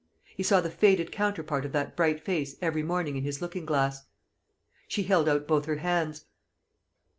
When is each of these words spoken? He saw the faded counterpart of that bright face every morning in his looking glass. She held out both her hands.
He 0.35 0.41
saw 0.41 0.61
the 0.61 0.71
faded 0.71 1.11
counterpart 1.11 1.63
of 1.63 1.73
that 1.73 1.95
bright 1.95 2.19
face 2.19 2.55
every 2.59 2.81
morning 2.81 3.17
in 3.17 3.23
his 3.23 3.39
looking 3.39 3.67
glass. 3.67 4.07
She 4.87 5.03
held 5.03 5.29
out 5.29 5.47
both 5.47 5.65
her 5.65 5.75
hands. 5.77 6.25